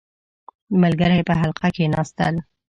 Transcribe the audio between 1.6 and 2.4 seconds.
کښېناستل.